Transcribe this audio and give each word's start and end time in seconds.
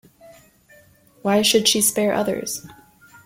Why 1.21 1.43
should 1.43 1.67
she 1.67 1.79
spare 1.79 2.11
others? 2.13 2.65